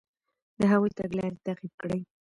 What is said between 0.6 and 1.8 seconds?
هغوی تګلارې تعقیب